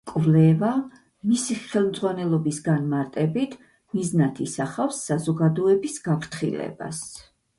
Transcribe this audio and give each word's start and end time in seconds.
კვლევა, 0.09 0.69
მისი 1.31 1.57
ხელმძღვანელების 1.73 2.61
განმარტებით, 2.69 3.53
მიზნად 3.99 4.41
ისახავს 4.47 5.03
საზოგადოების 5.11 6.01
გაფრთხილებას. 6.11 7.03